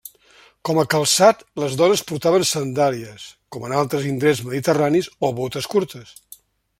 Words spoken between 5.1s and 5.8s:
o botes